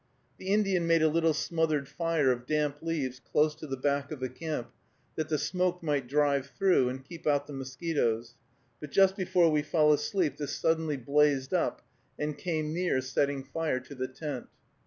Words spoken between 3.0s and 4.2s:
close to the back of